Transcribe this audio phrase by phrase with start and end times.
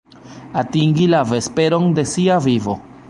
[0.61, 2.79] Atingi la vesperon de sia vivo.